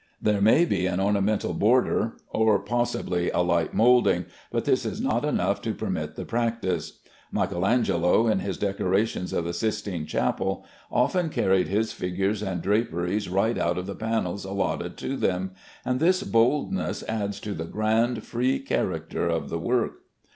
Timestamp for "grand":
17.65-18.23